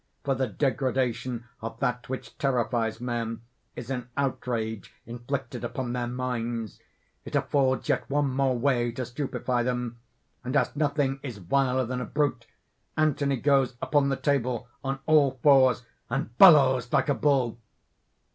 [0.23, 3.43] For the degradation of that which terrifies men
[3.75, 6.79] is an outrage inflicted upon their minds
[7.23, 9.99] it affords yet one more way to stupefy them;
[10.43, 12.47] and as nothing is viler than a brute,
[12.97, 17.59] Anthony goes upon the table on all fours, and bellows like a bull.